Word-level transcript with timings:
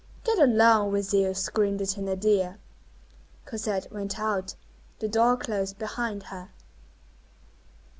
"Get 0.23 0.39
along 0.39 0.93
with 0.93 1.13
you!" 1.13 1.31
screamed 1.35 1.79
the 1.79 1.83
Thénardier. 1.83 2.57
Cosette 3.45 3.91
went 3.91 4.19
out. 4.19 4.55
The 4.97 5.07
door 5.07 5.37
closed 5.37 5.77
behind 5.77 6.23
her. 6.33 6.49